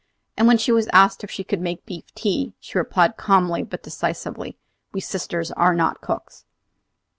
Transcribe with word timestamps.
And 0.35 0.47
when 0.47 0.57
she 0.57 0.71
was 0.71 0.89
asked 0.91 1.23
if 1.23 1.29
she 1.29 1.43
could 1.43 1.61
make 1.61 1.85
beef 1.85 2.11
tea, 2.15 2.55
she 2.59 2.79
replied 2.79 3.17
calmly 3.17 3.61
but 3.61 3.83
decisively, 3.83 4.57
"We 4.93 4.99
sisters 4.99 5.51
are 5.51 5.75
not 5.75 6.01
cooks." 6.01 6.43